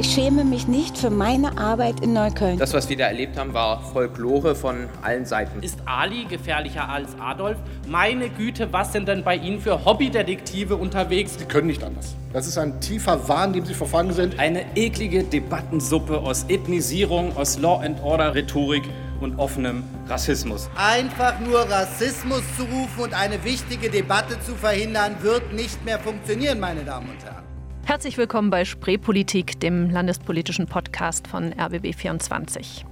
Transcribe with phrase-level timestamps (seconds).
[0.00, 2.58] Ich schäme mich nicht für meine Arbeit in Neukölln.
[2.58, 5.62] Das, was wir da erlebt haben, war Folklore von allen Seiten.
[5.62, 7.58] Ist Ali gefährlicher als Adolf?
[7.86, 11.36] Meine Güte, was sind denn bei Ihnen für Hobbydetektive unterwegs?
[11.38, 12.16] Sie können nicht anders.
[12.32, 14.38] Das ist ein tiefer Wahn, dem Sie verfangen sind.
[14.38, 18.84] Eine eklige Debattensuppe aus Ethnisierung, aus Law and Order Rhetorik
[19.20, 20.70] und offenem Rassismus.
[20.76, 26.58] Einfach nur Rassismus zu rufen und eine wichtige Debatte zu verhindern, wird nicht mehr funktionieren,
[26.58, 27.49] meine Damen und Herren.
[27.90, 32.84] Herzlich willkommen bei Spreepolitik, dem landespolitischen Podcast von RBB24.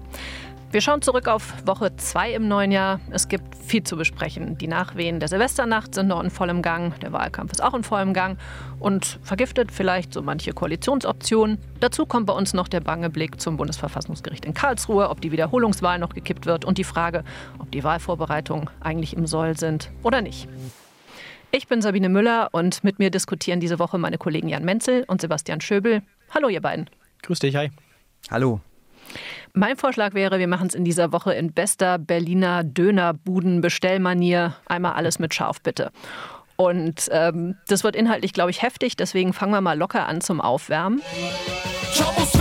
[0.72, 2.98] Wir schauen zurück auf Woche 2 im neuen Jahr.
[3.12, 4.58] Es gibt viel zu besprechen.
[4.58, 8.12] Die Nachwehen der Silvesternacht sind noch in vollem Gang, der Wahlkampf ist auch in vollem
[8.12, 8.40] Gang
[8.80, 11.58] und vergiftet vielleicht so manche Koalitionsoptionen.
[11.78, 16.00] Dazu kommt bei uns noch der bange Blick zum Bundesverfassungsgericht in Karlsruhe, ob die Wiederholungswahl
[16.00, 17.22] noch gekippt wird und die Frage,
[17.60, 20.48] ob die Wahlvorbereitungen eigentlich im Soll sind oder nicht.
[21.50, 25.22] Ich bin Sabine Müller und mit mir diskutieren diese Woche meine Kollegen Jan Menzel und
[25.22, 26.02] Sebastian Schöbel.
[26.34, 26.90] Hallo, ihr beiden.
[27.22, 27.70] Grüß dich, hi.
[28.30, 28.60] Hallo.
[29.54, 34.56] Mein Vorschlag wäre, wir machen es in dieser Woche in bester Berliner Dönerbuden-Bestellmanier.
[34.66, 35.90] Einmal alles mit Scharf, bitte.
[36.56, 40.42] Und ähm, das wird inhaltlich, glaube ich, heftig, deswegen fangen wir mal locker an zum
[40.42, 41.00] Aufwärmen.
[41.94, 42.32] Chabos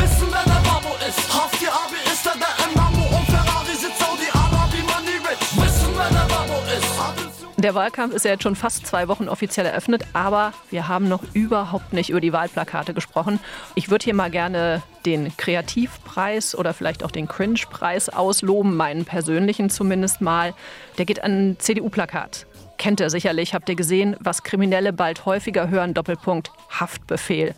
[7.60, 11.24] Der Wahlkampf ist ja jetzt schon fast zwei Wochen offiziell eröffnet, aber wir haben noch
[11.34, 13.40] überhaupt nicht über die Wahlplakate gesprochen.
[13.74, 19.72] Ich würde hier mal gerne den Kreativpreis oder vielleicht auch den Cringe-Preis ausloben, meinen persönlichen
[19.72, 20.54] zumindest mal.
[21.00, 22.46] Der geht an ein CDU-Plakat.
[22.78, 27.56] Kennt ihr sicherlich, habt ihr gesehen, was Kriminelle bald häufiger hören, Doppelpunkt Haftbefehl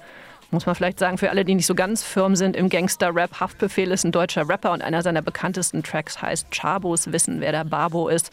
[0.52, 3.40] muss man vielleicht sagen, für alle, die nicht so ganz firm sind, im Gangster-Rap.
[3.40, 7.66] Haftbefehl ist ein deutscher Rapper und einer seiner bekanntesten Tracks heißt Chabos wissen, wer der
[7.66, 8.32] Babo ist.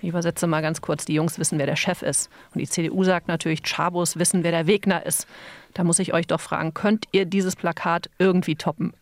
[0.00, 2.30] Ich übersetze mal ganz kurz, die Jungs wissen, wer der Chef ist.
[2.54, 5.26] Und die CDU sagt natürlich, Chabos wissen, wer der Wegner ist.
[5.74, 8.94] Da muss ich euch doch fragen, könnt ihr dieses Plakat irgendwie toppen?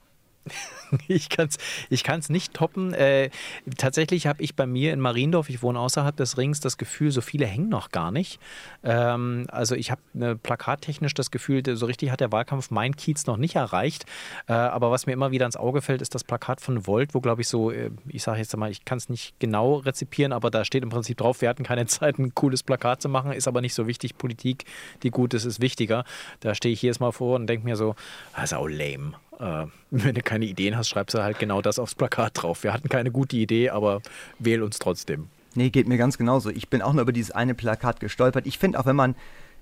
[1.09, 1.59] ich kann es
[1.91, 2.95] ich kann's nicht toppen.
[2.95, 3.31] Äh,
[3.77, 7.21] tatsächlich habe ich bei mir in Mariendorf, ich wohne außerhalb des Rings, das Gefühl, so
[7.21, 8.41] viele hängen noch gar nicht.
[8.83, 13.27] Ähm, also ich habe äh, plakattechnisch das Gefühl, so richtig hat der Wahlkampf mein Kiez
[13.27, 14.07] noch nicht erreicht.
[14.49, 17.21] Äh, aber was mir immer wieder ins Auge fällt, ist das Plakat von Volt, wo
[17.21, 20.51] glaube ich so, äh, ich sage jetzt mal, ich kann es nicht genau rezipieren, aber
[20.51, 23.49] da steht im Prinzip drauf, wir hatten keine Zeit, ein cooles Plakat zu machen, ist
[23.49, 24.17] aber nicht so wichtig.
[24.19, 24.65] Politik,
[25.03, 26.05] die gut ist, ist wichtiger.
[26.41, 27.95] Da stehe ich jedes Mal vor und denke mir so,
[28.35, 29.15] das ist auch lame.
[29.39, 32.63] Äh, wenn du keine Ideen hast, schreibst du halt genau das aufs Plakat drauf.
[32.65, 34.01] Wir hatten keine gute Idee, aber
[34.39, 35.29] wähl uns trotzdem.
[35.55, 36.51] Nee, geht mir ganz genauso.
[36.51, 38.47] Ich bin auch nur über dieses eine Plakat gestolpert.
[38.47, 39.15] Ich finde auch, wenn man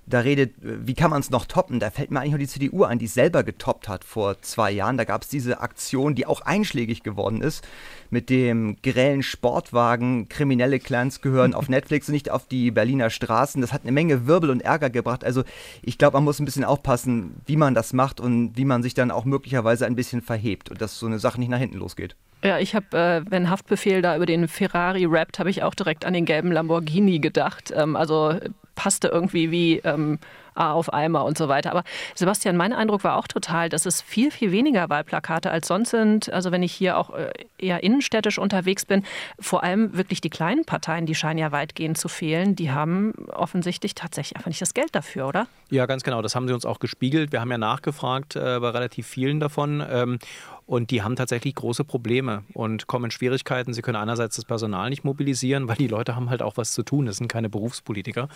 [0.07, 1.79] da redet, wie kann man es noch toppen?
[1.79, 4.71] Da fällt mir eigentlich nur die CDU ein, die es selber getoppt hat vor zwei
[4.71, 4.97] Jahren.
[4.97, 7.67] Da gab es diese Aktion, die auch einschlägig geworden ist,
[8.11, 10.29] mit dem grellen Sportwagen.
[10.29, 13.61] Kriminelle Clans gehören auf Netflix und nicht auf die Berliner Straßen.
[13.61, 15.23] Das hat eine Menge Wirbel und Ärger gebracht.
[15.23, 15.43] Also
[15.81, 18.93] ich glaube, man muss ein bisschen aufpassen, wie man das macht und wie man sich
[18.93, 22.15] dann auch möglicherweise ein bisschen verhebt und dass so eine Sache nicht nach hinten losgeht.
[22.43, 26.05] Ja, ich habe, äh, wenn Haftbefehl da über den Ferrari rappt, habe ich auch direkt
[26.05, 27.73] an den gelben Lamborghini gedacht.
[27.75, 28.35] Ähm, also
[28.75, 30.19] passte irgendwie wie ähm,
[30.55, 31.71] A auf Eimer und so weiter.
[31.71, 31.83] Aber
[32.15, 36.31] Sebastian, mein Eindruck war auch total, dass es viel, viel weniger Wahlplakate als sonst sind.
[36.31, 39.03] Also wenn ich hier auch äh, eher innenstädtisch unterwegs bin,
[39.39, 43.95] vor allem wirklich die kleinen Parteien, die scheinen ja weitgehend zu fehlen, die haben offensichtlich
[43.95, 45.47] tatsächlich einfach nicht das Geld dafür, oder?
[45.69, 46.21] Ja, ganz genau.
[46.21, 47.31] Das haben sie uns auch gespiegelt.
[47.31, 49.83] Wir haben ja nachgefragt äh, bei relativ vielen davon.
[49.89, 50.19] Ähm,
[50.67, 53.73] und die haben tatsächlich große Probleme und kommen in Schwierigkeiten.
[53.73, 56.81] Sie können einerseits das Personal nicht mobilisieren, weil die Leute haben halt auch was zu
[56.81, 57.05] tun.
[57.05, 58.29] Das sind keine Berufspolitiker.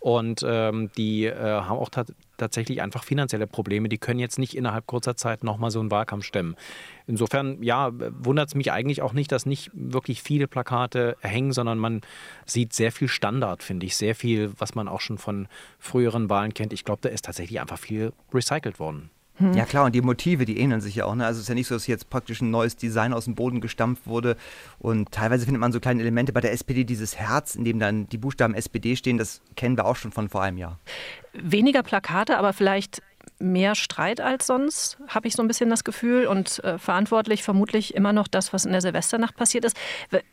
[0.00, 1.90] Und ähm, die äh, haben auch
[2.36, 3.88] tatsächlich einfach finanzielle Probleme.
[3.88, 6.54] Die können jetzt nicht innerhalb kurzer Zeit nochmal so einen Wahlkampf stemmen.
[7.06, 11.78] Insofern, ja, wundert es mich eigentlich auch nicht, dass nicht wirklich viele Plakate hängen, sondern
[11.78, 12.02] man
[12.46, 13.96] sieht sehr viel Standard, finde ich.
[13.96, 15.48] Sehr viel, was man auch schon von
[15.78, 16.72] früheren Wahlen kennt.
[16.72, 19.10] Ich glaube, da ist tatsächlich einfach viel recycelt worden.
[19.38, 19.54] Hm.
[19.54, 21.14] Ja klar, und die Motive, die ähneln sich ja auch.
[21.14, 21.24] Ne?
[21.24, 23.60] Also es ist ja nicht so, dass jetzt praktisch ein neues Design aus dem Boden
[23.60, 24.36] gestampft wurde.
[24.78, 28.08] Und teilweise findet man so kleine Elemente bei der SPD, dieses Herz, in dem dann
[28.08, 30.78] die Buchstaben SPD stehen, das kennen wir auch schon von vor einem Jahr.
[31.32, 33.02] Weniger Plakate, aber vielleicht
[33.38, 36.26] mehr Streit als sonst, habe ich so ein bisschen das Gefühl.
[36.26, 39.76] Und äh, verantwortlich vermutlich immer noch das, was in der Silvesternacht passiert ist.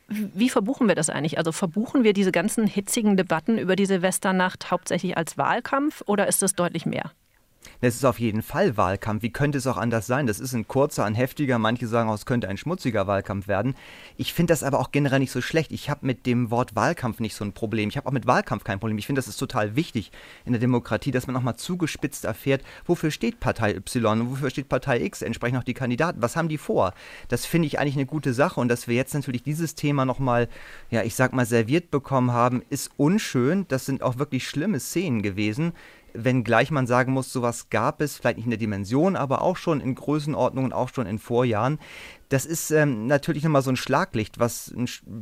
[0.07, 1.37] Wie verbuchen wir das eigentlich?
[1.37, 6.41] Also verbuchen wir diese ganzen hitzigen Debatten über die Silvesternacht hauptsächlich als Wahlkampf oder ist
[6.41, 7.11] es deutlich mehr?
[7.87, 9.21] Es ist auf jeden Fall Wahlkampf.
[9.21, 10.25] Wie könnte es auch anders sein?
[10.25, 13.75] Das ist ein kurzer, ein heftiger, manche sagen auch, es könnte ein schmutziger Wahlkampf werden.
[14.17, 15.71] Ich finde das aber auch generell nicht so schlecht.
[15.71, 17.89] Ich habe mit dem Wort Wahlkampf nicht so ein Problem.
[17.89, 18.97] Ich habe auch mit Wahlkampf kein Problem.
[18.97, 20.11] Ich finde, das ist total wichtig
[20.45, 24.67] in der Demokratie, dass man nochmal zugespitzt erfährt, wofür steht Partei Y und wofür steht
[24.67, 26.23] Partei X, entsprechend auch die Kandidaten.
[26.23, 26.95] Was haben die vor?
[27.27, 30.49] Das finde ich eigentlich eine gute Sache und dass wir jetzt natürlich dieses Thema nochmal,
[30.89, 33.67] ja, ich sag mal, serviert bekommen haben, ist unschön.
[33.67, 35.73] Das sind auch wirklich schlimme Szenen gewesen
[36.15, 39.81] wenngleich man sagen muss, sowas gab es, vielleicht nicht in der Dimension, aber auch schon
[39.81, 41.79] in Größenordnungen, auch schon in Vorjahren.
[42.29, 44.73] Das ist ähm, natürlich nochmal so ein Schlaglicht, was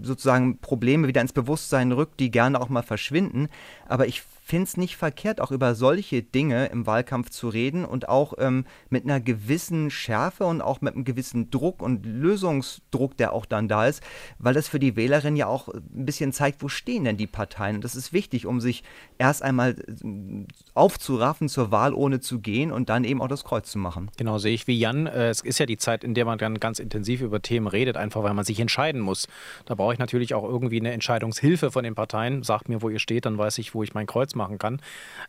[0.01, 3.49] sozusagen Probleme wieder ins Bewusstsein rückt, die gerne auch mal verschwinden.
[3.87, 8.09] Aber ich finde es nicht verkehrt, auch über solche Dinge im Wahlkampf zu reden und
[8.09, 13.31] auch ähm, mit einer gewissen Schärfe und auch mit einem gewissen Druck und Lösungsdruck, der
[13.31, 14.03] auch dann da ist,
[14.39, 17.77] weil das für die Wählerin ja auch ein bisschen zeigt, wo stehen denn die Parteien.
[17.77, 18.83] Und das ist wichtig, um sich
[19.17, 23.71] erst einmal äh, aufzuraffen zur Wahl, ohne zu gehen und dann eben auch das Kreuz
[23.71, 24.11] zu machen.
[24.17, 25.07] Genau, sehe ich wie Jan.
[25.07, 27.95] Äh, es ist ja die Zeit, in der man dann ganz intensiv über Themen redet,
[27.95, 29.29] einfach weil man sich entscheiden muss.
[29.65, 32.43] Da brauche ich natürlich auch irgendwie eine Entscheidungshilfe von den Parteien.
[32.43, 34.81] Sagt mir, wo ihr steht, dann weiß ich, wo ich mein Kreuz machen kann.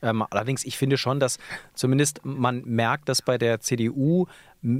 [0.02, 1.38] Ähm, allerdings, ich finde schon, dass
[1.74, 4.26] zumindest man merkt, dass bei der CDU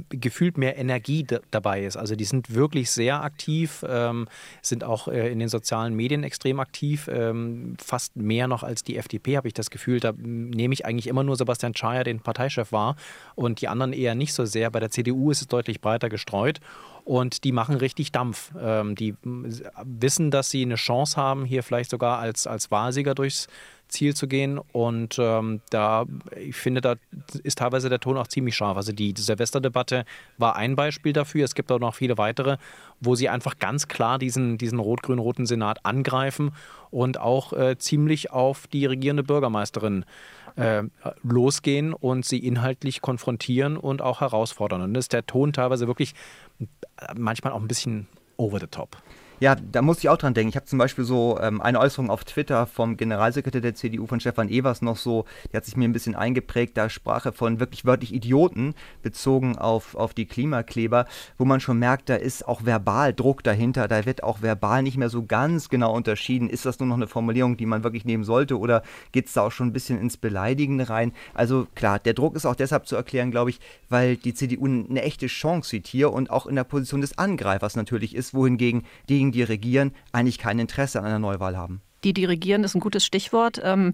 [0.09, 1.95] gefühlt mehr Energie dabei ist.
[1.95, 4.27] Also die sind wirklich sehr aktiv, ähm,
[4.63, 8.97] sind auch äh, in den sozialen Medien extrem aktiv, ähm, fast mehr noch als die
[8.97, 9.99] FDP, habe ich das Gefühl.
[9.99, 12.95] Da nehme ich eigentlich immer nur Sebastian Schaja, den Parteichef, wahr
[13.35, 14.71] und die anderen eher nicht so sehr.
[14.71, 16.61] Bei der CDU ist es deutlich breiter gestreut
[17.03, 18.51] und die machen richtig Dampf.
[18.59, 23.47] Ähm, die wissen, dass sie eine Chance haben, hier vielleicht sogar als, als Wahlsieger durchs
[23.87, 24.59] Ziel zu gehen.
[24.71, 26.05] Und ähm, da,
[26.35, 26.95] ich finde, da
[27.43, 28.77] ist teilweise der Ton auch ziemlich scharf.
[28.77, 30.05] Also die Silvesterdebatte
[30.37, 31.45] war ein Beispiel dafür.
[31.45, 32.57] Es gibt auch noch viele weitere,
[32.99, 36.51] wo sie einfach ganz klar diesen, diesen rot-grün-roten Senat angreifen
[36.91, 40.05] und auch äh, ziemlich auf die regierende Bürgermeisterin
[40.55, 40.83] äh,
[41.23, 44.81] losgehen und sie inhaltlich konfrontieren und auch herausfordern.
[44.81, 46.13] Und das ist der Ton teilweise wirklich
[47.15, 48.97] manchmal auch ein bisschen over the top.
[49.41, 50.49] Ja, da muss ich auch dran denken.
[50.49, 54.21] Ich habe zum Beispiel so ähm, eine Äußerung auf Twitter vom Generalsekretär der CDU, von
[54.21, 56.77] Stefan Evers, noch so, die hat sich mir ein bisschen eingeprägt.
[56.77, 61.05] Da sprach er von wirklich wörtlich Idioten, bezogen auf, auf die Klimakleber,
[61.37, 63.89] wo man schon merkt, da ist auch verbal Druck dahinter.
[63.89, 66.49] Da wird auch verbal nicht mehr so ganz genau unterschieden.
[66.49, 69.41] Ist das nur noch eine Formulierung, die man wirklich nehmen sollte oder geht es da
[69.41, 71.11] auch schon ein bisschen ins Beleidigende rein?
[71.33, 73.59] Also klar, der Druck ist auch deshalb zu erklären, glaube ich,
[73.89, 77.75] weil die CDU eine echte Chance sieht hier und auch in der Position des Angreifers
[77.75, 81.81] natürlich ist, wohingegen die diejenigen, die regieren, eigentlich kein Interesse an einer Neuwahl haben.
[82.05, 83.59] Die dirigieren ist ein gutes Stichwort.
[83.63, 83.93] Ähm,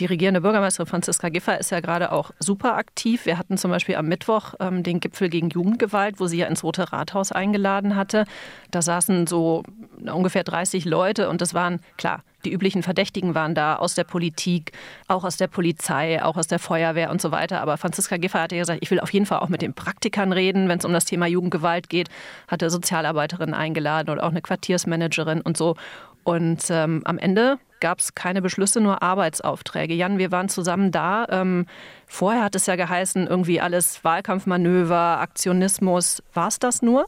[0.00, 3.26] die regierende Bürgermeisterin Franziska Giffey ist ja gerade auch super aktiv.
[3.26, 6.64] Wir hatten zum Beispiel am Mittwoch ähm, den Gipfel gegen Jugendgewalt, wo sie ja ins
[6.64, 8.24] Rote Rathaus eingeladen hatte.
[8.70, 9.62] Da saßen so
[10.10, 14.72] ungefähr 30 Leute und das waren, klar, die üblichen Verdächtigen waren da aus der Politik,
[15.08, 17.60] auch aus der Polizei, auch aus der Feuerwehr und so weiter.
[17.60, 20.32] Aber Franziska Giffey hatte ja gesagt, ich will auf jeden Fall auch mit den Praktikern
[20.32, 22.08] reden, wenn es um das Thema Jugendgewalt geht.
[22.48, 25.76] Hatte Sozialarbeiterin eingeladen und auch eine Quartiersmanagerin und so.
[26.24, 29.94] Und ähm, am Ende gab es keine Beschlüsse, nur Arbeitsaufträge.
[29.94, 31.26] Jan, wir waren zusammen da.
[31.30, 31.66] Ähm,
[32.06, 36.22] vorher hat es ja geheißen, irgendwie alles Wahlkampfmanöver, Aktionismus.
[36.34, 37.06] War es das nur?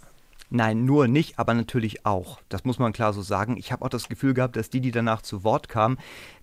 [0.55, 2.39] Nein, nur nicht, aber natürlich auch.
[2.51, 3.57] Das muss man klar so sagen.
[3.57, 5.97] Ich habe auch das Gefühl gehabt, dass die, die danach zu Wort kamen,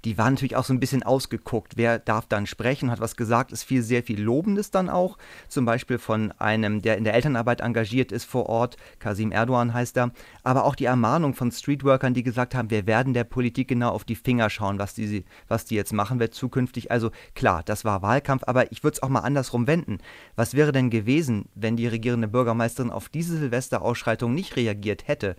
[0.06, 1.74] die waren natürlich auch so ein bisschen ausgeguckt.
[1.76, 3.52] Wer darf dann sprechen, hat was gesagt.
[3.52, 5.18] Es fiel sehr viel Lobendes dann auch.
[5.48, 8.78] Zum Beispiel von einem, der in der Elternarbeit engagiert ist vor Ort.
[9.00, 10.12] Kasim Erdogan heißt er.
[10.44, 14.04] Aber auch die Ermahnung von Streetworkern, die gesagt haben, wir werden der Politik genau auf
[14.04, 16.92] die Finger schauen, was die, was die jetzt machen wird zukünftig.
[16.92, 20.00] Also klar, das war Wahlkampf, aber ich würde es auch mal andersrum wenden.
[20.36, 25.36] Was wäre denn gewesen, wenn die regierende Bürgermeisterin auf diese Silvesterausstellung Ausschreitung nicht reagiert hätte,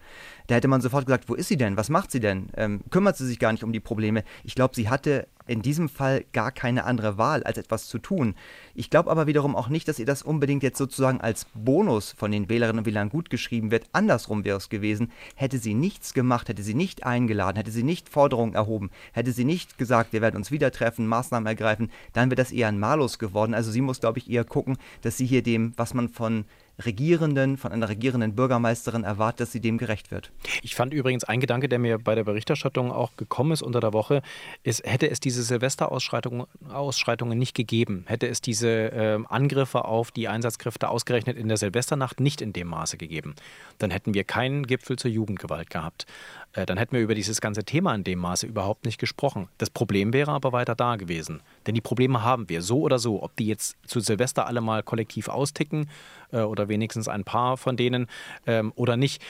[0.46, 1.76] da hätte man sofort gesagt, wo ist sie denn?
[1.76, 2.50] Was macht sie denn?
[2.56, 4.24] Ähm, kümmert sie sich gar nicht um die Probleme?
[4.44, 8.36] Ich glaube, sie hatte in diesem Fall gar keine andere Wahl, als etwas zu tun.
[8.72, 12.30] Ich glaube aber wiederum auch nicht, dass ihr das unbedingt jetzt sozusagen als Bonus von
[12.30, 13.86] den Wählerinnen und Wählern gut geschrieben wird.
[13.92, 18.08] Andersrum wäre es gewesen, hätte sie nichts gemacht, hätte sie nicht eingeladen, hätte sie nicht
[18.08, 22.36] Forderungen erhoben, hätte sie nicht gesagt, wir werden uns wieder treffen, Maßnahmen ergreifen, dann wäre
[22.36, 23.52] das eher ein Malus geworden.
[23.52, 26.44] Also sie muss, glaube ich, eher gucken, dass sie hier dem, was man von
[26.84, 30.32] Regierenden, von einer regierenden Bürgermeisterin erwartet, dass sie dem gerecht wird.
[30.62, 33.92] Ich fand übrigens ein Gedanke, der mir bei der Berichterstattung auch gekommen ist unter der
[33.92, 34.22] Woche,
[34.62, 40.88] ist, hätte es diese Silvesterausschreitungen nicht gegeben, hätte es diese äh, Angriffe auf die Einsatzkräfte
[40.88, 43.34] ausgerechnet in der Silvesternacht nicht in dem Maße gegeben,
[43.78, 46.06] dann hätten wir keinen Gipfel zur Jugendgewalt gehabt.
[46.52, 49.48] Äh, dann hätten wir über dieses ganze Thema in dem Maße überhaupt nicht gesprochen.
[49.58, 51.42] Das Problem wäre aber weiter da gewesen.
[51.66, 53.22] Denn die Probleme haben wir, so oder so.
[53.22, 55.88] Ob die jetzt zu Silvester alle mal kollektiv austicken
[56.32, 58.06] äh, oder wenigstens ein paar von denen
[58.46, 59.22] ähm, oder nicht.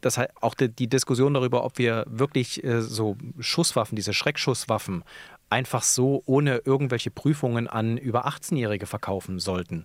[0.00, 5.04] Das heißt, auch die, die, Diskussion darüber, ob wir wirklich äh, so Schusswaffen, diese Schreckschusswaffen,
[5.50, 9.84] einfach so ohne irgendwelche Prüfungen an über 18-Jährige verkaufen sollten.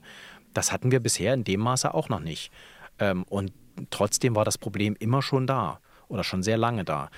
[0.53, 2.51] Das hatten wir bisher in dem Maße auch noch nicht.
[2.99, 3.53] Ähm, und
[3.89, 7.09] trotzdem war das Problem immer schon da oder schon sehr lange da.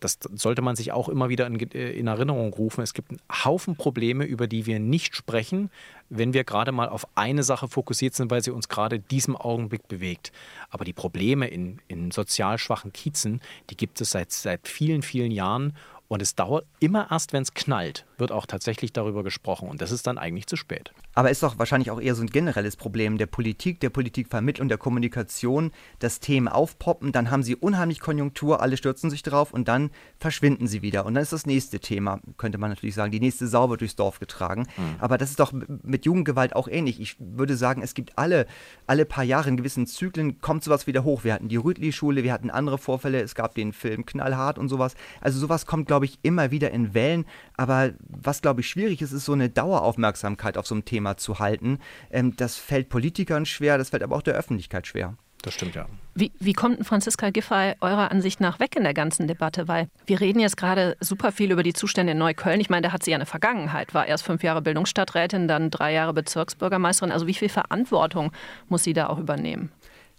[0.00, 2.82] Das sollte man sich auch immer wieder in, in, Erinnerung rufen.
[2.82, 5.70] Es gibt einen Haufen Probleme, über die wir nicht sprechen,
[6.08, 9.88] wenn wir gerade mal auf eine Sache fokussiert sind, weil sie uns gerade diesem Augenblick
[9.88, 10.32] bewegt.
[10.70, 13.40] Aber die Probleme in, in sozial schwachen Kiezen,
[13.70, 15.74] die gibt es seit, seit vielen, vielen Jahren
[16.08, 19.68] und es dauert immer erst, wenn es knallt, wird auch tatsächlich darüber gesprochen.
[19.68, 20.92] Und das ist dann eigentlich zu spät.
[21.14, 24.78] Aber ist doch wahrscheinlich auch eher so ein generelles Problem der Politik, der Politikvermittlung, der
[24.78, 29.90] Kommunikation, dass Themen aufpoppen, dann haben sie unheimlich Konjunktur, alle stürzen sich drauf und dann
[30.18, 31.06] verschwinden sie wieder.
[31.06, 33.96] Und dann ist das nächste Thema, könnte man natürlich sagen, die nächste Sau wird durchs
[33.96, 34.66] Dorf getragen.
[34.76, 34.96] Mhm.
[34.98, 37.00] Aber das ist doch mit Jugendgewalt auch ähnlich.
[37.00, 38.46] Ich würde sagen, es gibt alle,
[38.86, 41.24] alle paar Jahre in gewissen Zyklen kommt sowas wieder hoch.
[41.24, 44.94] Wir hatten die Rütli-Schule, wir hatten andere Vorfälle, es gab den Film Knallhart und sowas.
[45.20, 47.24] Also sowas kommt, glaube ich, immer wieder in Wellen.
[47.56, 51.38] Aber was, glaube ich, schwierig ist, ist so eine Daueraufmerksamkeit auf so ein Thema zu
[51.38, 51.78] halten.
[52.10, 55.16] Ähm, das fällt Politikern schwer, das fällt aber auch der Öffentlichkeit schwer.
[55.44, 55.86] Das stimmt ja.
[56.14, 59.68] Wie, wie kommt Franziska Giffey eurer Ansicht nach weg in der ganzen Debatte?
[59.68, 62.60] Weil wir reden jetzt gerade super viel über die Zustände in Neukölln.
[62.60, 65.92] Ich meine, da hat sie ja eine Vergangenheit, war erst fünf Jahre Bildungsstadträtin, dann drei
[65.92, 67.12] Jahre Bezirksbürgermeisterin.
[67.12, 68.32] Also wie viel Verantwortung
[68.68, 69.70] muss sie da auch übernehmen?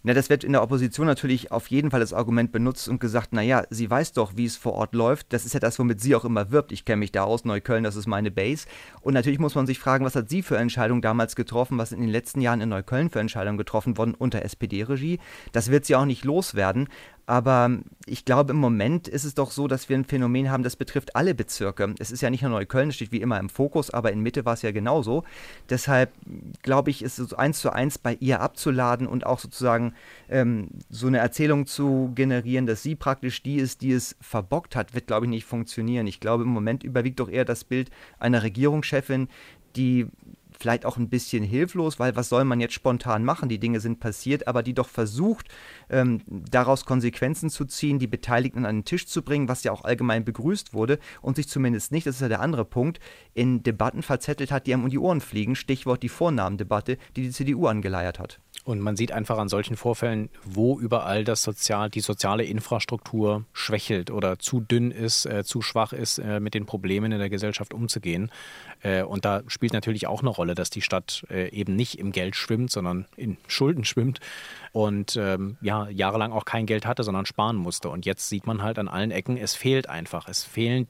[0.06, 3.32] Na, das wird in der Opposition natürlich auf jeden Fall das Argument benutzt und gesagt,
[3.32, 5.32] naja, sie weiß doch, wie es vor Ort läuft.
[5.32, 6.70] Das ist ja das, womit sie auch immer wirbt.
[6.70, 8.68] Ich kenne mich da aus, Neukölln, das ist meine Base.
[9.00, 12.00] Und natürlich muss man sich fragen, was hat sie für Entscheidungen damals getroffen, was in
[12.00, 15.18] den letzten Jahren in Neukölln für Entscheidungen getroffen wurden unter SPD-Regie.
[15.50, 16.86] Das wird sie auch nicht loswerden.
[17.26, 20.76] Aber ich glaube, im Moment ist es doch so, dass wir ein Phänomen haben, das
[20.76, 21.92] betrifft alle Bezirke.
[21.98, 24.54] Es ist ja nicht nur Neukölln, steht wie immer im Fokus, aber in Mitte war
[24.54, 25.24] es ja genauso.
[25.68, 26.12] Deshalb
[26.62, 29.94] glaube ich, ist es eins zu eins bei ihr abzuladen und auch sozusagen
[30.28, 34.94] ähm, so eine Erzählung zu generieren, dass sie praktisch die ist, die es verbockt hat,
[34.94, 36.06] wird, glaube ich, nicht funktionieren.
[36.06, 37.90] Ich glaube, im Moment überwiegt doch eher das Bild
[38.20, 39.28] einer Regierungschefin,
[39.74, 40.06] die
[40.58, 43.48] vielleicht auch ein bisschen hilflos, weil was soll man jetzt spontan machen?
[43.48, 45.48] Die Dinge sind passiert, aber die doch versucht,
[45.90, 49.84] ähm, daraus Konsequenzen zu ziehen, die Beteiligten an den Tisch zu bringen, was ja auch
[49.84, 53.00] allgemein begrüßt wurde und sich zumindest nicht, das ist ja der andere Punkt,
[53.34, 55.54] in Debatten verzettelt hat, die einem um die Ohren fliegen.
[55.54, 58.40] Stichwort die Vornamendebatte, die die CDU angeleiert hat.
[58.66, 64.10] Und man sieht einfach an solchen Vorfällen, wo überall das Sozial, die soziale Infrastruktur schwächelt
[64.10, 67.72] oder zu dünn ist, äh, zu schwach ist, äh, mit den Problemen in der Gesellschaft
[67.72, 68.32] umzugehen.
[68.82, 72.10] Äh, und da spielt natürlich auch eine Rolle, dass die Stadt äh, eben nicht im
[72.10, 74.18] Geld schwimmt, sondern in Schulden schwimmt
[74.72, 77.88] und ähm, ja, jahrelang auch kein Geld hatte, sondern sparen musste.
[77.88, 80.26] Und jetzt sieht man halt an allen Ecken, es fehlt einfach.
[80.26, 80.88] Es fehlen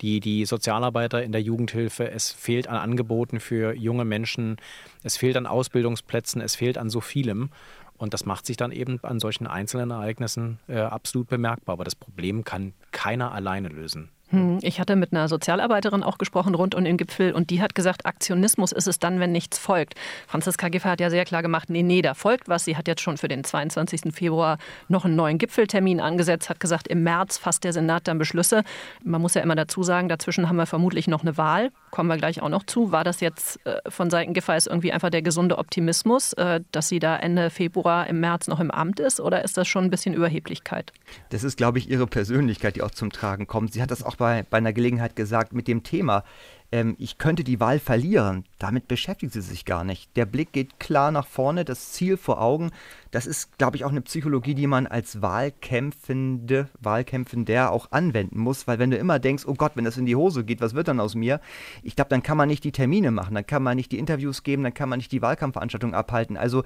[0.00, 4.56] die, die Sozialarbeiter in der Jugendhilfe, es fehlt an Angeboten für junge Menschen,
[5.02, 7.50] es fehlt an Ausbildungsplätzen, es fehlt an so vielem.
[7.96, 11.74] Und das macht sich dann eben an solchen einzelnen Ereignissen äh, absolut bemerkbar.
[11.74, 14.08] Aber das Problem kann keiner alleine lösen.
[14.30, 17.74] Hm, ich hatte mit einer Sozialarbeiterin auch gesprochen rund um den Gipfel und die hat
[17.74, 19.94] gesagt, Aktionismus ist es dann, wenn nichts folgt.
[20.28, 22.64] Franziska Giffey hat ja sehr klar gemacht, nee, nee, da folgt was.
[22.64, 24.12] Sie hat jetzt schon für den 22.
[24.12, 24.58] Februar
[24.88, 28.62] noch einen neuen Gipfeltermin angesetzt, hat gesagt, im März fasst der Senat dann Beschlüsse.
[29.02, 32.16] Man muss ja immer dazu sagen, dazwischen haben wir vermutlich noch eine Wahl, kommen wir
[32.16, 32.92] gleich auch noch zu.
[32.92, 37.00] War das jetzt äh, von Seiten Giffey's irgendwie einfach der gesunde Optimismus, äh, dass sie
[37.00, 40.14] da Ende Februar im März noch im Amt ist oder ist das schon ein bisschen
[40.14, 40.92] Überheblichkeit?
[41.30, 43.72] Das ist, glaube ich, ihre Persönlichkeit, die auch zum Tragen kommt.
[43.72, 46.22] Sie hat das auch bei, bei einer Gelegenheit gesagt, mit dem Thema,
[46.70, 48.44] ähm, ich könnte die Wahl verlieren.
[48.58, 50.14] Damit beschäftigt sie sich gar nicht.
[50.16, 52.70] Der Blick geht klar nach vorne, das Ziel vor Augen.
[53.10, 58.66] Das ist, glaube ich, auch eine Psychologie, die man als Wahlkämpfende, Wahlkämpfender auch anwenden muss,
[58.66, 60.88] weil wenn du immer denkst, oh Gott, wenn das in die Hose geht, was wird
[60.88, 61.40] dann aus mir?
[61.82, 64.42] Ich glaube, dann kann man nicht die Termine machen, dann kann man nicht die Interviews
[64.42, 66.36] geben, dann kann man nicht die Wahlkampfveranstaltung abhalten.
[66.36, 66.62] Also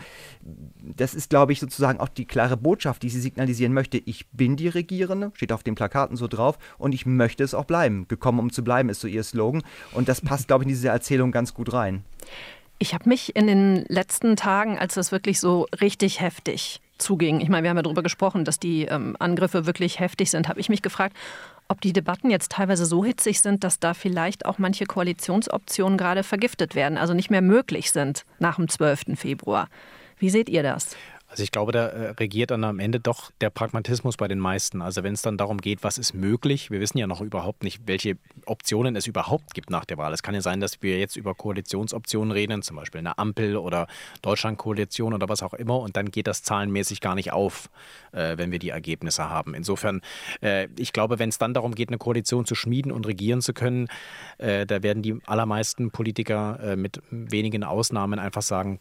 [0.83, 3.99] das ist, glaube ich, sozusagen auch die klare Botschaft, die sie signalisieren möchte.
[3.99, 7.65] Ich bin die Regierende, steht auf den Plakaten so drauf und ich möchte es auch
[7.65, 8.07] bleiben.
[8.09, 9.63] Gekommen, um zu bleiben, ist so ihr Slogan.
[9.93, 12.05] Und das passt, glaube ich, in diese Erzählung ganz gut rein.
[12.78, 17.49] Ich habe mich in den letzten Tagen, als das wirklich so richtig heftig zuging, ich
[17.49, 20.69] meine, wir haben ja darüber gesprochen, dass die ähm, Angriffe wirklich heftig sind, habe ich
[20.69, 21.16] mich gefragt,
[21.69, 26.23] ob die Debatten jetzt teilweise so hitzig sind, dass da vielleicht auch manche Koalitionsoptionen gerade
[26.23, 29.16] vergiftet werden, also nicht mehr möglich sind nach dem 12.
[29.19, 29.69] Februar.
[30.19, 30.97] Wie seht ihr das?
[31.35, 34.81] Also ich glaube, da äh, regiert dann am Ende doch der Pragmatismus bei den meisten.
[34.81, 37.81] Also wenn es dann darum geht, was ist möglich, wir wissen ja noch überhaupt nicht,
[37.87, 40.12] welche Optionen es überhaupt gibt nach der Wahl.
[40.12, 43.88] Es kann ja sein, dass wir jetzt über Koalitionsoptionen reden, zum Beispiel eine Ampel oder
[44.23, 47.69] Deutschlandkoalition oder was auch immer, und dann geht das zahlenmäßig gar nicht auf,
[48.12, 49.55] äh, wenn wir die Ergebnisse haben.
[49.55, 50.03] Insofern,
[50.41, 53.55] äh, ich glaube, wenn es dann darum geht, eine Koalition zu schmieden und regieren zu
[53.55, 53.88] können,
[54.38, 58.79] äh, da werden die allermeisten Politiker äh, mit wenigen Ausnahmen einfach sagen,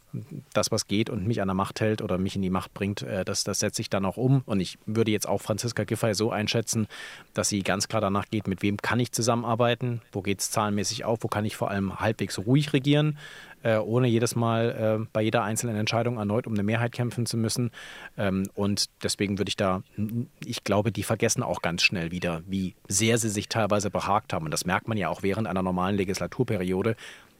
[0.52, 3.02] das, was geht und mich an der Macht hält oder mich in die Macht bringt,
[3.02, 4.42] äh, das, das setze ich dann auch um.
[4.46, 6.86] Und ich würde jetzt auch Franziska Giffey so einschätzen,
[7.32, 11.04] dass sie ganz klar danach geht, mit wem kann ich zusammenarbeiten, wo geht es zahlenmäßig
[11.04, 13.18] auf, wo kann ich vor allem halbwegs ruhig regieren,
[13.64, 17.36] äh, ohne jedes Mal äh, bei jeder einzelnen Entscheidung erneut um eine Mehrheit kämpfen zu
[17.36, 17.70] müssen.
[18.16, 19.82] Ähm, und deswegen würde ich da,
[20.44, 24.44] ich glaube, die vergessen auch ganz schnell wieder, wie sehr sie sich teilweise behagt haben.
[24.44, 26.94] Und das merkt man ja auch während einer normalen Legislaturperiode.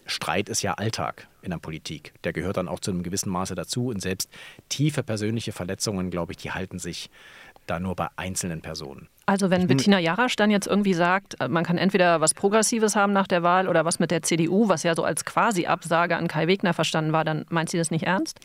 [0.07, 2.13] Streit ist ja Alltag in der Politik.
[2.25, 3.89] Der gehört dann auch zu einem gewissen Maße dazu.
[3.89, 4.31] Und selbst
[4.69, 7.11] tiefe persönliche Verletzungen, glaube ich, die halten sich
[7.67, 9.09] da nur bei einzelnen Personen.
[9.27, 13.15] Also wenn Bettina Jarasch dann jetzt irgendwie sagt, äh, man kann entweder was Progressives haben
[13.15, 16.47] nach der Wahl oder was mit der CDU, was ja so als Quasi-Absage an Kai
[16.47, 18.39] Wegner verstanden war, dann meint sie das nicht ernst?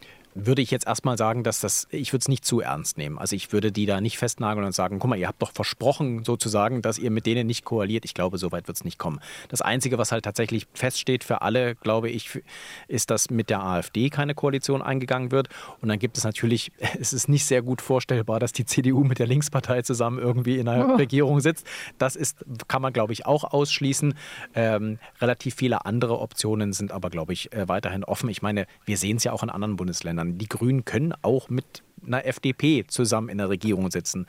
[0.46, 3.18] Würde ich jetzt erstmal sagen, dass das, ich würde es nicht zu ernst nehmen.
[3.18, 6.24] Also ich würde die da nicht festnageln und sagen, guck mal, ihr habt doch versprochen
[6.24, 8.06] sozusagen, dass ihr mit denen nicht koaliert.
[8.06, 9.20] Ich glaube, so weit wird es nicht kommen.
[9.50, 12.42] Das Einzige, was halt tatsächlich feststeht für alle, glaube ich,
[12.88, 15.50] ist, dass mit der AfD keine Koalition eingegangen wird.
[15.82, 19.20] Und dann gibt es natürlich, es ist nicht sehr gut vorstellbar, dass die CDU mit
[19.20, 20.96] der Linkspartei zusammen irgendwie in einer oh.
[20.96, 21.66] Regierung sitzt.
[21.98, 24.14] Das ist, kann man, glaube ich, auch ausschließen.
[24.56, 28.30] Ähm, relativ viele andere Optionen sind aber, glaube ich, äh, weiterhin offen.
[28.30, 30.38] Ich meine, wir sehen es ja auch in anderen Bundesländern kann.
[30.38, 34.26] Die Grünen können auch mit einer FDP zusammen in der Regierung sitzen.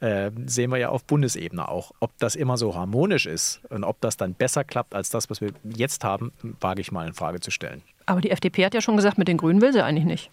[0.00, 1.92] Äh, sehen wir ja auf Bundesebene auch.
[2.00, 5.40] Ob das immer so harmonisch ist und ob das dann besser klappt als das, was
[5.40, 7.82] wir jetzt haben, wage ich mal in Frage zu stellen.
[8.06, 10.30] Aber die FDP hat ja schon gesagt, mit den Grünen will sie eigentlich nicht.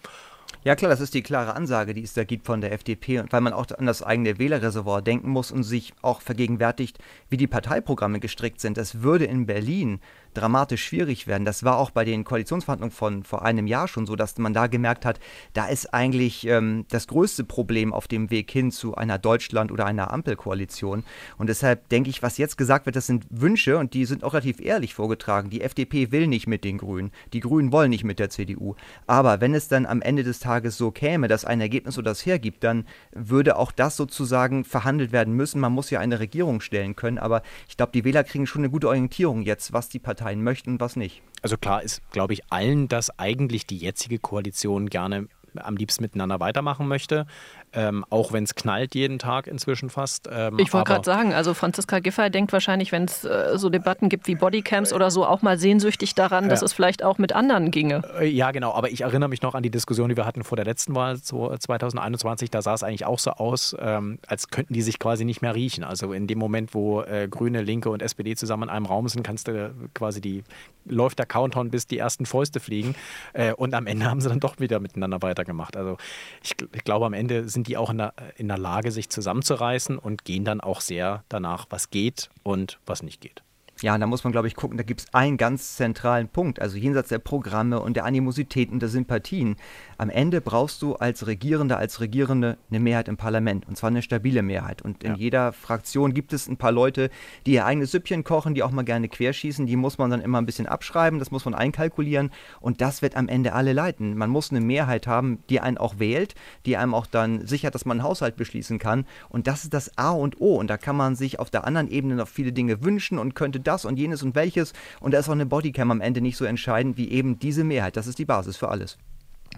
[0.64, 3.40] Ja klar, das ist die klare Ansage, die es da gibt von der FDP, weil
[3.40, 8.20] man auch an das eigene Wählerreservoir denken muss und sich auch vergegenwärtigt, wie die Parteiprogramme
[8.20, 8.78] gestrickt sind.
[8.78, 9.98] Es würde in Berlin
[10.34, 11.44] dramatisch schwierig werden.
[11.44, 14.68] Das war auch bei den Koalitionsverhandlungen von vor einem Jahr schon so, dass man da
[14.68, 15.18] gemerkt hat,
[15.52, 19.84] da ist eigentlich ähm, das größte Problem auf dem Weg hin zu einer Deutschland- oder
[19.84, 21.02] einer Ampelkoalition.
[21.38, 24.32] Und deshalb denke ich, was jetzt gesagt wird, das sind Wünsche und die sind auch
[24.32, 25.50] relativ ehrlich vorgetragen.
[25.50, 28.76] Die FDP will nicht mit den Grünen, die Grünen wollen nicht mit der CDU.
[29.08, 32.24] Aber wenn es dann am Ende des Tages so käme, dass ein Ergebnis so das
[32.24, 35.60] hergibt, dann würde auch das sozusagen verhandelt werden müssen.
[35.60, 38.70] Man muss ja eine Regierung stellen können, aber ich glaube, die Wähler kriegen schon eine
[38.70, 41.22] gute Orientierung jetzt, was die Partei Parteien möchten und was nicht.
[41.42, 46.38] Also klar ist, glaube ich, allen, dass eigentlich die jetzige Koalition gerne am liebsten miteinander
[46.38, 47.26] weitermachen möchte
[47.74, 50.28] ähm, auch wenn es knallt jeden Tag inzwischen fast.
[50.30, 54.08] Ähm, ich wollte gerade sagen, also Franziska Giffey denkt wahrscheinlich, wenn es äh, so Debatten
[54.08, 57.70] gibt wie Bodycams oder so, auch mal sehnsüchtig daran, dass es vielleicht auch mit anderen
[57.70, 58.02] ginge.
[58.20, 60.56] Äh, ja, genau, aber ich erinnere mich noch an die Diskussion, die wir hatten vor
[60.56, 64.74] der letzten Wahl, so 2021, da sah es eigentlich auch so aus, ähm, als könnten
[64.74, 65.84] die sich quasi nicht mehr riechen.
[65.84, 69.22] Also in dem Moment, wo äh, Grüne, Linke und SPD zusammen in einem Raum sind,
[69.22, 70.44] kannst du quasi die,
[70.84, 72.94] läuft der Countdown, bis die ersten Fäuste fliegen
[73.32, 75.76] äh, und am Ende haben sie dann doch wieder miteinander weitergemacht.
[75.76, 75.96] Also
[76.42, 79.08] ich, ich glaube, am Ende sind sind die auch in der, in der Lage, sich
[79.08, 83.44] zusammenzureißen und gehen dann auch sehr danach, was geht und was nicht geht.
[83.82, 86.60] Ja, da muss man, glaube ich, gucken, da gibt es einen ganz zentralen Punkt.
[86.60, 89.56] Also jenseits der Programme und der Animosität und der Sympathien.
[89.98, 93.66] Am Ende brauchst du als Regierender, als Regierende eine Mehrheit im Parlament.
[93.66, 94.82] Und zwar eine stabile Mehrheit.
[94.82, 95.18] Und in ja.
[95.18, 97.10] jeder Fraktion gibt es ein paar Leute,
[97.44, 99.66] die ihr eigenes Süppchen kochen, die auch mal gerne querschießen.
[99.66, 102.30] Die muss man dann immer ein bisschen abschreiben, das muss man einkalkulieren.
[102.60, 104.16] Und das wird am Ende alle leiten.
[104.16, 107.84] Man muss eine Mehrheit haben, die einen auch wählt, die einem auch dann sichert, dass
[107.84, 109.06] man einen Haushalt beschließen kann.
[109.28, 110.54] Und das ist das A und O.
[110.54, 113.58] Und da kann man sich auf der anderen Ebene noch viele Dinge wünschen und könnte
[113.58, 114.72] das das und jenes und welches.
[115.00, 117.96] Und da ist auch eine Bodycam am Ende nicht so entscheidend wie eben diese Mehrheit.
[117.96, 118.98] Das ist die Basis für alles.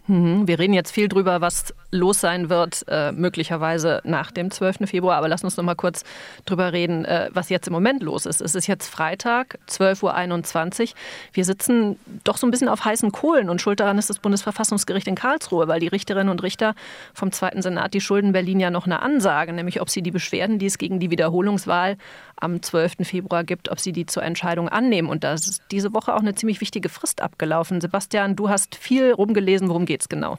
[0.06, 0.46] Mhm.
[0.46, 4.86] Wir reden jetzt viel drüber, was los sein wird, äh, möglicherweise nach dem 12.
[4.86, 5.16] Februar.
[5.16, 6.04] Aber lass uns noch mal kurz
[6.44, 8.42] drüber reden, äh, was jetzt im Moment los ist.
[8.42, 10.96] Es ist jetzt Freitag, 12.21 Uhr.
[11.32, 15.06] Wir sitzen doch so ein bisschen auf heißen Kohlen und schuld daran ist das Bundesverfassungsgericht
[15.06, 16.74] in Karlsruhe, weil die Richterinnen und Richter
[17.14, 20.58] vom Zweiten Senat, die schulden Berlin ja noch eine Ansage, nämlich ob sie die Beschwerden,
[20.58, 21.96] die es gegen die Wiederholungswahl
[22.36, 22.96] am 12.
[23.02, 25.08] Februar gibt, ob sie die zur Entscheidung annehmen.
[25.08, 27.80] Und da ist diese Woche auch eine ziemlich wichtige Frist abgelaufen.
[27.80, 30.38] Sebastian, du hast viel rumgelesen, worum geht es genau?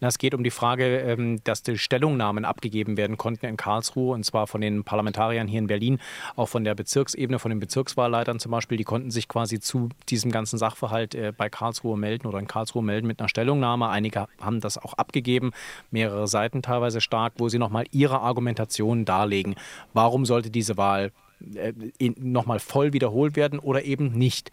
[0.00, 4.14] Na, es geht um die Frage, ähm, dass die Stellungnahmen abgegeben werden konnten in Karlsruhe,
[4.14, 5.98] und zwar von den Parlamentariern hier in Berlin,
[6.36, 8.78] auch von der Bezirksebene, von den Bezirkswahlleitern zum Beispiel.
[8.78, 12.82] Die konnten sich quasi zu diesem ganzen Sachverhalt äh, bei Karlsruhe melden oder in Karlsruhe
[12.82, 13.88] melden mit einer Stellungnahme.
[13.88, 15.52] Einige haben das auch abgegeben,
[15.90, 19.54] mehrere Seiten teilweise stark, wo sie nochmal ihre Argumentation darlegen.
[19.92, 21.12] Warum sollte diese Wahl
[22.18, 24.50] nochmal voll wiederholt werden oder eben nicht.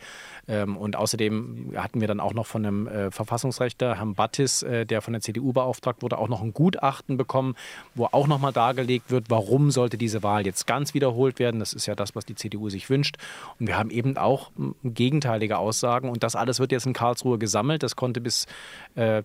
[0.47, 4.85] Ähm, und außerdem hatten wir dann auch noch von einem äh, Verfassungsrechter, Herrn Battis, äh,
[4.85, 7.55] der von der CDU beauftragt wurde, auch noch ein Gutachten bekommen,
[7.95, 11.59] wo auch nochmal dargelegt wird, warum sollte diese Wahl jetzt ganz wiederholt werden.
[11.59, 13.17] Das ist ja das, was die CDU sich wünscht.
[13.59, 14.51] Und wir haben eben auch
[14.83, 16.09] gegenteilige Aussagen.
[16.09, 17.83] Und das alles wird jetzt in Karlsruhe gesammelt.
[17.83, 18.47] Das konnte bis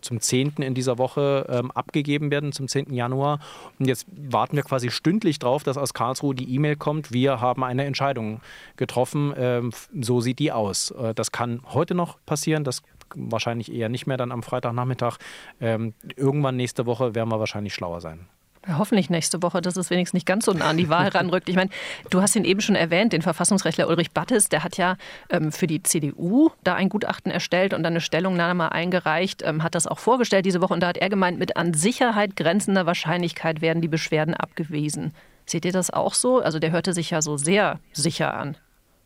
[0.01, 0.55] zum 10.
[0.59, 2.93] in dieser Woche ähm, abgegeben werden, zum 10.
[2.93, 3.41] Januar.
[3.79, 7.13] Und jetzt warten wir quasi stündlich drauf, dass aus Karlsruhe die E-Mail kommt.
[7.13, 8.41] Wir haben haben eine Entscheidung
[8.77, 9.33] getroffen.
[9.37, 10.91] Ähm, so sieht die aus.
[10.91, 12.65] Äh, das kann heute noch passieren.
[12.65, 12.83] Das
[13.15, 15.19] wahrscheinlich eher nicht mehr dann am Freitagnachmittag.
[15.61, 18.27] Ähm, irgendwann nächste Woche werden wir wahrscheinlich schlauer sein.
[18.69, 21.49] Hoffentlich nächste Woche, dass es wenigstens nicht ganz so nah an die Wahl ranrückt.
[21.49, 21.71] Ich meine,
[22.11, 24.97] du hast ihn eben schon erwähnt, den Verfassungsrechtler Ulrich Battes, der hat ja
[25.31, 29.77] ähm, für die CDU da ein Gutachten erstellt und dann eine Stellungnahme eingereicht, ähm, hat
[29.77, 33.61] das auch vorgestellt diese Woche und da hat er gemeint, mit an Sicherheit grenzender Wahrscheinlichkeit
[33.61, 35.13] werden die Beschwerden abgewiesen.
[35.47, 36.41] Seht ihr das auch so?
[36.41, 38.57] Also der hörte sich ja so sehr sicher an.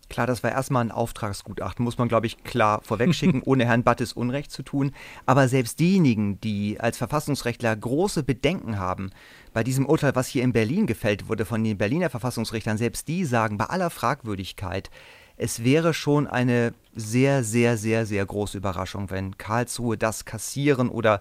[0.08, 4.12] Klar, das war erstmal ein Auftragsgutachten, muss man, glaube ich, klar vorwegschicken, ohne Herrn Battes
[4.12, 4.92] Unrecht zu tun.
[5.24, 9.10] Aber selbst diejenigen, die als Verfassungsrechtler große Bedenken haben,
[9.52, 13.24] bei diesem Urteil, was hier in Berlin gefällt wurde von den Berliner Verfassungsrichtern, selbst die
[13.24, 14.90] sagen, bei aller Fragwürdigkeit,
[15.36, 21.20] es wäre schon eine sehr, sehr, sehr, sehr große Überraschung, wenn Karlsruhe das kassieren oder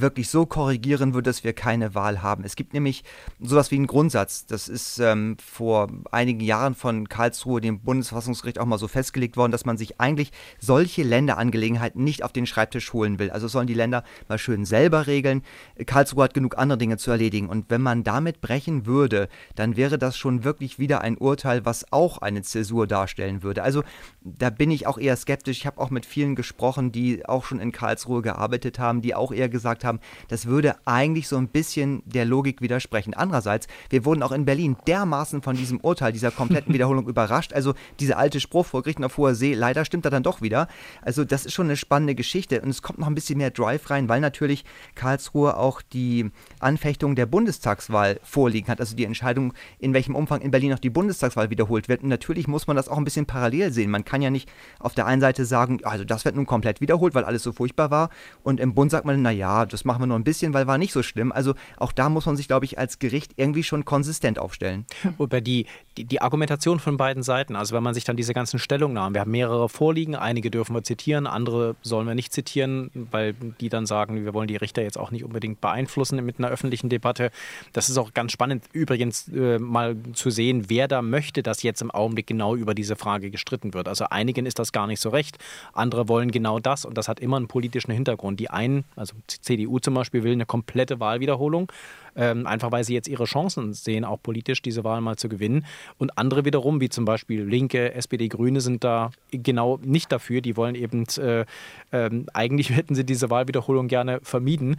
[0.00, 2.44] wirklich so korrigieren würde, dass wir keine Wahl haben.
[2.44, 3.04] Es gibt nämlich
[3.40, 4.46] sowas wie einen Grundsatz.
[4.46, 9.52] Das ist ähm, vor einigen Jahren von Karlsruhe, dem Bundesverfassungsgericht, auch mal so festgelegt worden,
[9.52, 13.30] dass man sich eigentlich solche Länderangelegenheiten nicht auf den Schreibtisch holen will.
[13.30, 15.42] Also sollen die Länder mal schön selber regeln.
[15.86, 17.48] Karlsruhe hat genug andere Dinge zu erledigen.
[17.48, 21.92] Und wenn man damit brechen würde, dann wäre das schon wirklich wieder ein Urteil, was
[21.92, 23.62] auch eine Zäsur darstellen würde.
[23.62, 23.82] Also
[24.22, 25.58] da bin ich auch eher skeptisch.
[25.58, 29.30] Ich habe auch mit vielen gesprochen, die auch schon in Karlsruhe gearbeitet haben, die auch
[29.30, 33.14] eher gesagt haben, das würde eigentlich so ein bisschen der Logik widersprechen.
[33.14, 37.52] Andererseits, wir wurden auch in Berlin dermaßen von diesem Urteil, dieser kompletten Wiederholung überrascht.
[37.52, 40.66] Also diese alte Spruch vor Gerichten auf hoher See, leider stimmt er dann doch wieder.
[41.02, 43.90] Also das ist schon eine spannende Geschichte und es kommt noch ein bisschen mehr Drive
[43.90, 44.64] rein, weil natürlich
[44.94, 48.80] Karlsruhe auch die Anfechtung der Bundestagswahl vorliegen hat.
[48.80, 52.02] Also die Entscheidung, in welchem Umfang in Berlin noch die Bundestagswahl wiederholt wird.
[52.02, 53.90] Und natürlich muss man das auch ein bisschen parallel sehen.
[53.90, 57.14] Man kann ja nicht auf der einen Seite sagen, also das wird nun komplett wiederholt,
[57.14, 58.10] weil alles so furchtbar war.
[58.42, 60.92] Und im Bund sagt man, naja, das machen wir nur ein bisschen, weil war nicht
[60.92, 61.32] so schlimm.
[61.32, 64.84] Also auch da muss man sich, glaube ich, als Gericht irgendwie schon konsistent aufstellen.
[65.18, 68.58] Über die, die, die Argumentation von beiden Seiten, also wenn man sich dann diese ganzen
[68.58, 73.34] Stellungnahmen, wir haben mehrere vorliegen, einige dürfen wir zitieren, andere sollen wir nicht zitieren, weil
[73.60, 76.88] die dann sagen, wir wollen die Richter jetzt auch nicht unbedingt beeinflussen mit einer öffentlichen
[76.88, 77.30] Debatte.
[77.72, 81.82] Das ist auch ganz spannend übrigens äh, mal zu sehen, wer da möchte, dass jetzt
[81.82, 83.88] im Augenblick genau über diese Frage gestritten wird.
[83.88, 85.38] Also einigen ist das gar nicht so recht,
[85.72, 88.40] andere wollen genau das und das hat immer einen politischen Hintergrund.
[88.40, 91.70] Die einen, also CDU zum Beispiel, will eine komplette Wahlwiederholung
[92.16, 95.64] ähm, einfach weil sie jetzt ihre Chancen sehen, auch politisch diese Wahl mal zu gewinnen.
[95.98, 100.40] Und andere wiederum, wie zum Beispiel Linke, SPD, Grüne, sind da genau nicht dafür.
[100.40, 101.44] Die wollen eben, äh,
[101.90, 104.76] äh, eigentlich hätten sie diese Wahlwiederholung gerne vermieden,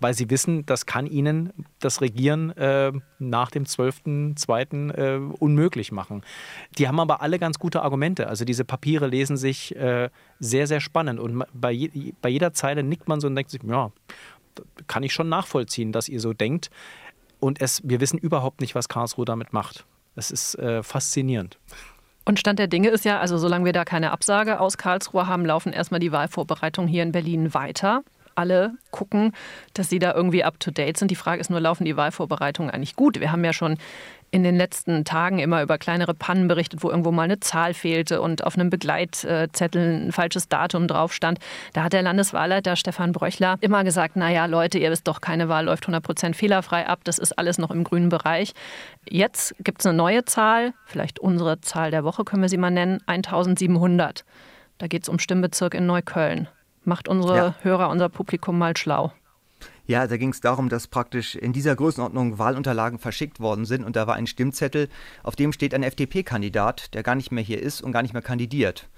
[0.00, 4.92] weil sie wissen, das kann ihnen das Regieren äh, nach dem 12.02.
[4.94, 6.22] Äh, unmöglich machen.
[6.78, 8.28] Die haben aber alle ganz gute Argumente.
[8.28, 12.82] Also diese Papiere lesen sich äh, sehr, sehr spannend und bei, je, bei jeder Zeile
[12.82, 13.90] nickt man so und denkt sich, ja,
[14.86, 16.70] kann ich schon nachvollziehen, dass ihr so denkt.
[17.40, 19.84] Und es, wir wissen überhaupt nicht, was Karlsruhe damit macht.
[20.14, 21.58] Es ist äh, faszinierend.
[22.24, 25.46] Und Stand der Dinge ist ja, also solange wir da keine Absage aus Karlsruhe haben,
[25.46, 28.02] laufen erstmal die Wahlvorbereitungen hier in Berlin weiter.
[28.34, 29.32] Alle gucken,
[29.74, 31.10] dass sie da irgendwie up to date sind.
[31.10, 33.20] Die Frage ist nur, laufen die Wahlvorbereitungen eigentlich gut?
[33.20, 33.78] Wir haben ja schon
[34.30, 38.20] in den letzten Tagen immer über kleinere Pannen berichtet, wo irgendwo mal eine Zahl fehlte
[38.20, 41.38] und auf einem Begleitzettel ein falsches Datum drauf stand.
[41.72, 45.66] Da hat der Landeswahlleiter Stefan Bröchler immer gesagt, naja Leute, ihr wisst doch, keine Wahl
[45.66, 48.52] läuft 100 Prozent fehlerfrei ab, das ist alles noch im grünen Bereich.
[49.08, 52.70] Jetzt gibt es eine neue Zahl, vielleicht unsere Zahl der Woche können wir sie mal
[52.70, 54.24] nennen, 1700.
[54.78, 56.48] Da geht es um Stimmbezirk in Neukölln.
[56.84, 57.54] Macht unsere ja.
[57.62, 59.12] Hörer, unser Publikum mal schlau.
[59.86, 63.94] Ja, da ging es darum, dass praktisch in dieser Größenordnung Wahlunterlagen verschickt worden sind und
[63.94, 64.88] da war ein Stimmzettel,
[65.22, 68.22] auf dem steht ein FDP-Kandidat, der gar nicht mehr hier ist und gar nicht mehr
[68.22, 68.88] kandidiert.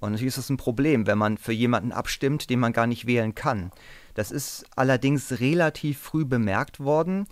[0.00, 3.06] Und natürlich ist das ein Problem, wenn man für jemanden abstimmt, den man gar nicht
[3.06, 3.72] wählen kann.
[4.14, 7.26] Das ist allerdings relativ früh bemerkt worden.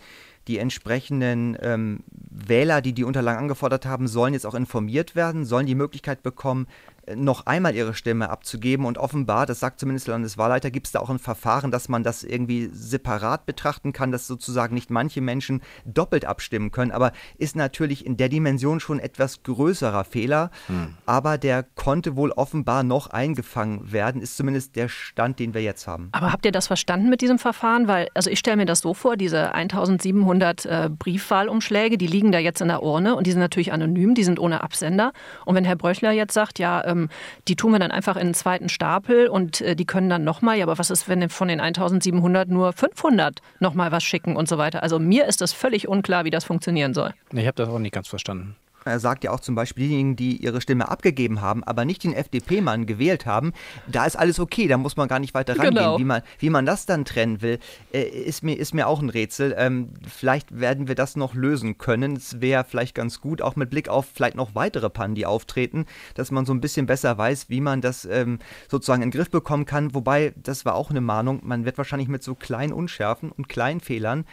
[0.48, 5.66] Die entsprechenden ähm, Wähler, die die Unterlagen angefordert haben, sollen jetzt auch informiert werden, sollen
[5.66, 6.66] die Möglichkeit bekommen,
[7.14, 8.86] noch einmal ihre Stimme abzugeben.
[8.86, 12.02] Und offenbar, das sagt zumindest der Landeswahlleiter, gibt es da auch ein Verfahren, dass man
[12.02, 16.90] das irgendwie separat betrachten kann, dass sozusagen nicht manche Menschen doppelt abstimmen können.
[16.90, 20.50] Aber ist natürlich in der Dimension schon etwas größerer Fehler.
[20.66, 20.94] Hm.
[21.06, 25.86] Aber der konnte wohl offenbar noch eingefangen werden, ist zumindest der Stand, den wir jetzt
[25.86, 26.08] haben.
[26.12, 27.88] Aber habt ihr das verstanden mit diesem Verfahren?
[27.88, 32.38] Weil, also ich stelle mir das so vor, diese 1700 äh, Briefwahlumschläge, die liegen da
[32.38, 35.12] jetzt in der Urne und die sind natürlich anonym, die sind ohne Absender.
[35.44, 37.08] Und wenn Herr Bröchler jetzt sagt, ja, ähm,
[37.48, 40.58] die tun wir dann einfach in einen zweiten Stapel und äh, die können dann nochmal,
[40.58, 44.58] ja, aber was ist, wenn von den 1700 nur 500 nochmal was schicken und so
[44.58, 44.82] weiter?
[44.82, 47.14] Also mir ist das völlig unklar, wie das funktionieren soll.
[47.32, 48.56] Ich habe das auch nicht ganz verstanden.
[48.86, 52.12] Er sagt ja auch zum Beispiel diejenigen, die ihre Stimme abgegeben haben, aber nicht den
[52.12, 53.52] FDP-Mann gewählt haben,
[53.86, 55.74] da ist alles okay, da muss man gar nicht weiter rangehen.
[55.74, 55.98] Genau.
[55.98, 57.58] Wie, man, wie man das dann trennen will,
[57.92, 59.54] äh, ist, mir, ist mir auch ein Rätsel.
[59.58, 62.16] Ähm, vielleicht werden wir das noch lösen können.
[62.16, 65.86] Es wäre vielleicht ganz gut, auch mit Blick auf vielleicht noch weitere Pannen, die auftreten,
[66.14, 69.30] dass man so ein bisschen besser weiß, wie man das ähm, sozusagen in den Griff
[69.30, 69.94] bekommen kann.
[69.94, 73.80] Wobei, das war auch eine Mahnung, man wird wahrscheinlich mit so kleinen Unschärfen und kleinen
[73.80, 74.24] Fehlern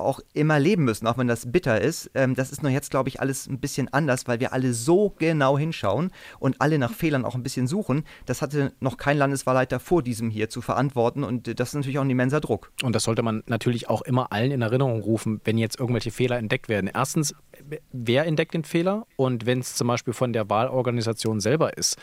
[0.00, 2.10] auch immer leben müssen, auch wenn das bitter ist.
[2.14, 5.14] Ähm, das ist nur jetzt, glaube ich, alles ein bisschen anders, weil wir alle so
[5.18, 8.04] genau hinschauen und alle nach Fehlern auch ein bisschen suchen.
[8.26, 12.04] Das hatte noch kein Landeswahlleiter vor diesem hier zu verantworten und das ist natürlich auch
[12.04, 12.72] ein immenser Druck.
[12.82, 16.38] Und das sollte man natürlich auch immer allen in Erinnerung rufen, wenn jetzt irgendwelche Fehler
[16.38, 16.90] entdeckt werden.
[16.92, 17.34] Erstens,
[17.92, 19.06] wer entdeckt den Fehler?
[19.16, 21.96] Und wenn es zum Beispiel von der Wahlorganisation selber ist,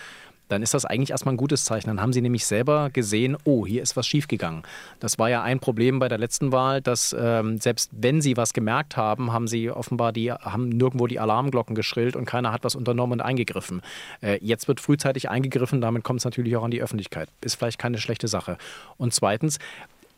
[0.47, 1.87] dann ist das eigentlich erstmal ein gutes Zeichen.
[1.87, 4.63] Dann haben sie nämlich selber gesehen, oh, hier ist was schiefgegangen.
[4.99, 8.53] Das war ja ein Problem bei der letzten Wahl, dass ähm, selbst wenn sie was
[8.53, 12.75] gemerkt haben, haben sie offenbar die, haben nirgendwo die Alarmglocken geschrillt und keiner hat was
[12.75, 13.81] unternommen und eingegriffen.
[14.21, 17.29] Äh, jetzt wird frühzeitig eingegriffen, damit kommt es natürlich auch an die Öffentlichkeit.
[17.41, 18.57] Ist vielleicht keine schlechte Sache.
[18.97, 19.59] Und zweitens,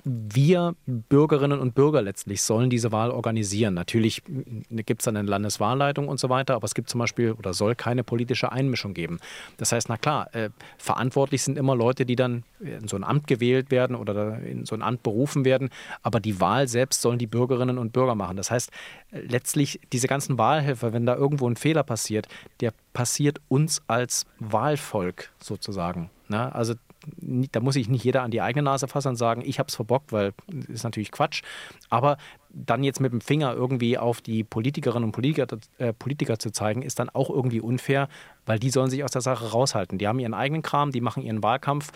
[0.10, 3.74] wir Bürgerinnen und Bürger letztlich sollen diese Wahl organisieren.
[3.74, 4.24] Natürlich
[4.70, 7.76] gibt es dann eine Landeswahlleitung und so weiter, aber es gibt zum Beispiel oder soll
[7.76, 9.20] keine politische Einmischung geben.
[9.58, 13.28] Das heißt, na klar, äh, verantwortlich sind immer Leute, die dann in so ein Amt
[13.28, 15.70] gewählt werden oder in so ein Amt berufen werden,
[16.02, 18.38] aber die Wahl selbst sollen die Bürgerinnen und Bürger machen.
[18.38, 18.72] Das heißt,
[19.12, 22.28] letztlich diese ganzen Wahlhelfer, wenn da irgendwo ein Fehler passiert,
[22.62, 26.10] der passiert uns als Wahlvolk sozusagen.
[26.28, 26.54] Ne?
[26.54, 26.76] Also
[27.18, 29.76] da muss sich nicht jeder an die eigene Nase fassen und sagen, ich habe es
[29.76, 31.42] verbockt, weil das ist natürlich Quatsch.
[31.90, 32.18] Aber
[32.50, 36.82] dann jetzt mit dem Finger irgendwie auf die Politikerinnen und Politiker, äh, Politiker zu zeigen,
[36.82, 38.10] ist dann auch irgendwie unfair,
[38.46, 39.98] weil die sollen sich aus der Sache raushalten.
[39.98, 41.92] Die haben ihren eigenen Kram, die machen ihren Wahlkampf.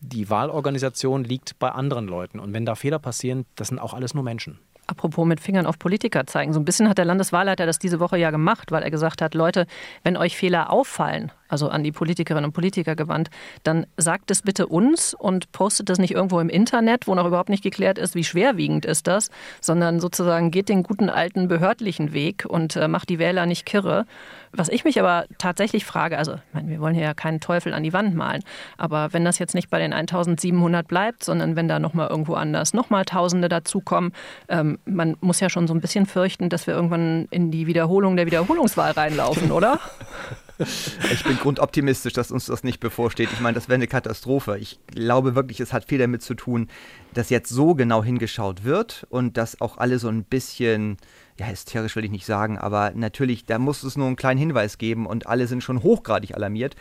[0.00, 2.40] Die Wahlorganisation liegt bei anderen Leuten.
[2.40, 4.58] Und wenn da Fehler passieren, das sind auch alles nur Menschen.
[4.88, 6.52] Apropos mit Fingern auf Politiker zeigen.
[6.52, 9.34] So ein bisschen hat der Landeswahlleiter das diese Woche ja gemacht, weil er gesagt hat,
[9.34, 9.66] Leute,
[10.02, 13.28] wenn euch Fehler auffallen, also an die Politikerinnen und Politiker gewandt,
[13.62, 17.50] dann sagt es bitte uns und postet das nicht irgendwo im Internet, wo noch überhaupt
[17.50, 22.46] nicht geklärt ist, wie schwerwiegend ist das, sondern sozusagen geht den guten alten behördlichen Weg
[22.48, 24.06] und äh, macht die Wähler nicht kirre.
[24.52, 27.74] Was ich mich aber tatsächlich frage, also ich meine, wir wollen hier ja keinen Teufel
[27.74, 28.42] an die Wand malen,
[28.78, 32.72] aber wenn das jetzt nicht bei den 1700 bleibt, sondern wenn da nochmal irgendwo anders
[32.72, 34.12] nochmal Tausende dazukommen,
[34.48, 38.16] ähm, man muss ja schon so ein bisschen fürchten, dass wir irgendwann in die Wiederholung
[38.16, 39.78] der Wiederholungswahl reinlaufen, oder?
[41.12, 43.28] Ich bin grundoptimistisch, dass uns das nicht bevorsteht.
[43.32, 44.58] Ich meine, das wäre eine Katastrophe.
[44.58, 46.68] Ich glaube wirklich, es hat viel damit zu tun,
[47.14, 50.96] dass jetzt so genau hingeschaut wird und dass auch alle so ein bisschen,
[51.38, 54.78] ja, hysterisch will ich nicht sagen, aber natürlich, da muss es nur einen kleinen Hinweis
[54.78, 56.76] geben und alle sind schon hochgradig alarmiert